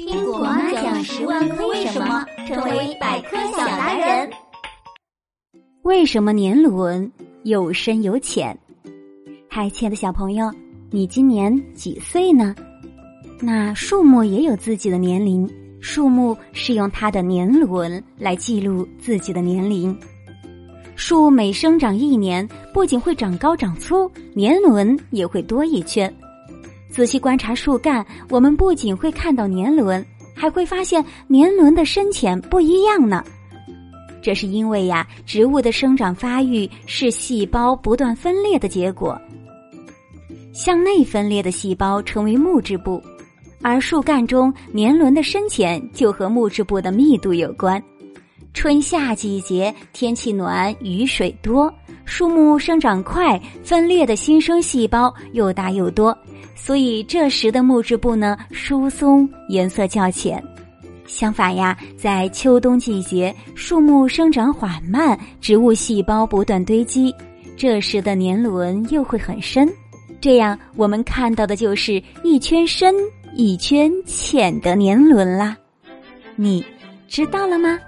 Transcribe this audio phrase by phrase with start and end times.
[0.00, 4.30] 听果妈讲十万个为什么，成为百科小达人。
[5.82, 8.58] 为什么年轮有深有浅？
[9.46, 10.50] 嗨，亲爱的小朋友，
[10.90, 12.54] 你今年几岁呢？
[13.42, 15.46] 那树木也有自己的年龄，
[15.82, 19.94] 树木是用它的年轮来记录自己的年龄。
[20.96, 26.10] 树每生长一年，不仅会长高长粗，年轮也会多一圈。
[26.90, 30.04] 仔细观察树干，我们不仅会看到年轮，
[30.34, 33.24] 还会发现年轮的深浅不一样呢。
[34.20, 39.18] 这是因为呀，植物的生长发育是细胞不断分裂的结果。
[40.52, 43.00] 向内分裂的细胞称为木质部，
[43.62, 47.82] 而树干中年轮的深浅就和木质部的密度有关。
[48.52, 51.72] 春夏季节天气暖，雨水多，
[52.10, 56.16] 树木生长快，分裂的新生细胞又大又多。
[56.56, 60.42] 所以这时的木质部呢疏松，颜色较浅。
[61.06, 67.14] 相反呀，在秋冬季节，树木生长缓慢，植物细胞不断堆积，
[67.56, 69.72] 这时的年轮又会很深。
[70.20, 72.92] 这样我们看到的就是一圈深、
[73.36, 75.56] 一圈浅的年轮啦。
[76.34, 76.62] 你
[77.06, 77.78] 知道了吗？